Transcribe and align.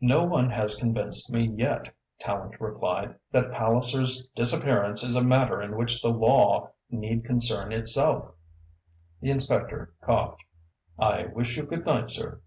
"No 0.00 0.24
one 0.24 0.48
has 0.48 0.76
convinced 0.80 1.30
me 1.30 1.44
yet," 1.44 1.94
Tallente 2.18 2.58
replied, 2.58 3.16
"that 3.32 3.52
Palliser's 3.52 4.22
disappearance 4.34 5.02
is 5.02 5.14
a 5.14 5.22
matter 5.22 5.60
in 5.60 5.76
which 5.76 6.00
the 6.00 6.08
law 6.08 6.70
need 6.88 7.26
concern 7.26 7.70
itself." 7.70 8.34
The 9.20 9.28
inspector 9.30 9.92
coughed. 10.00 10.42
"I 10.98 11.26
wish 11.26 11.58
you 11.58 11.64
good 11.64 11.84
night, 11.84 12.08
sir." 12.08 12.40